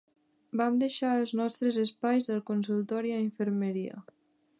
Vam 0.59 0.77
deixar 0.83 1.11
els 1.17 1.33
nostres 1.41 1.77
espais 1.83 2.31
del 2.31 2.41
consultori 2.47 3.13
a 3.19 3.21
infermeria. 3.27 4.01